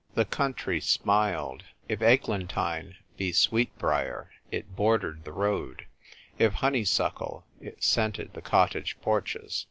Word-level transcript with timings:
The 0.15 0.25
country 0.25 0.81
smiled: 0.81 1.61
if 1.87 2.01
eglantine 2.01 2.95
be 3.17 3.31
sweet 3.31 3.77
briar, 3.77 4.31
it 4.49 4.75
bordered 4.75 5.25
the 5.25 5.31
road; 5.31 5.85
if 6.39 6.53
honeysuckle, 6.53 7.45
it 7.59 7.83
scented 7.83 8.33
the 8.33 8.41
cottage 8.41 8.97
porches. 9.03 9.59